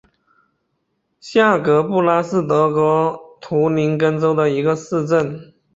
[1.19, 5.53] 下格布拉是德国图林根州的一个市镇。